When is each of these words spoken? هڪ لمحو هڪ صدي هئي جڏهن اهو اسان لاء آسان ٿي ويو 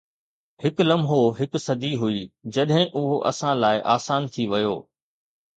هڪ 0.63 0.79
لمحو 0.87 1.19
هڪ 1.41 1.61
صدي 1.65 1.91
هئي 2.03 2.23
جڏهن 2.55 2.87
اهو 3.03 3.21
اسان 3.33 3.55
لاء 3.67 3.77
آسان 3.97 4.29
ٿي 4.39 4.51
ويو 4.55 4.77